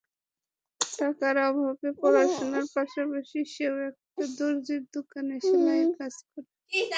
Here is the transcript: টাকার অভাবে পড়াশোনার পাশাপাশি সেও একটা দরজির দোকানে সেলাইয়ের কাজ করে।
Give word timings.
টাকার 0.81 1.35
অভাবে 1.47 1.89
পড়াশোনার 2.01 2.65
পাশাপাশি 2.75 3.39
সেও 3.53 3.75
একটা 3.89 4.23
দরজির 4.37 4.83
দোকানে 4.95 5.35
সেলাইয়ের 5.47 5.89
কাজ 5.99 6.13
করে। 6.25 6.49